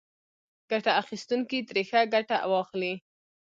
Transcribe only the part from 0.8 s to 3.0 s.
اخیستونکي ترې ښه ګټه واخلي.